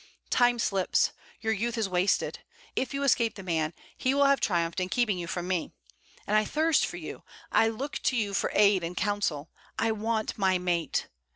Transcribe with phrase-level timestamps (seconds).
[0.31, 1.11] 'Time slips.
[1.41, 2.39] Your youth is wasted.
[2.75, 5.73] If you escape the man, he will have triumphed in keeping you from me.
[6.25, 10.39] And I thirst for you; I look to you for aid and counsel; I want
[10.39, 11.07] my mate.